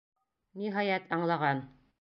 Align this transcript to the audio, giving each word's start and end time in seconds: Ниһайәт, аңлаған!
Ниһайәт, 0.63 1.15
аңлаған! 1.19 1.65